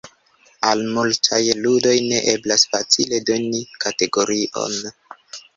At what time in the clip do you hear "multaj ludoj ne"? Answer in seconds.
0.95-2.21